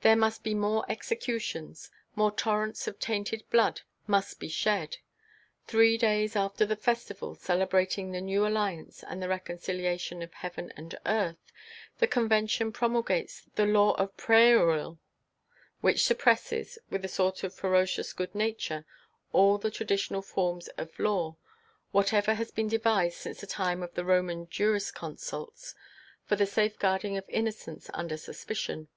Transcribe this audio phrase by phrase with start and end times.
[0.00, 4.96] There must be more executions; more torrents of tainted blood must be shed.
[5.66, 10.98] Three days after the festival celebrating the new alliance and the reconciliation of heaven and
[11.04, 11.52] earth,
[11.98, 15.00] the Convention promulgates the Law of Prairial
[15.82, 18.86] which suppresses, with a sort of ferocious good nature,
[19.34, 21.36] all the traditional forms of Law,
[21.92, 25.74] whatever has been devised since the time of the Roman jurisconsults
[26.24, 28.88] for the safeguarding of innocence under suspicion.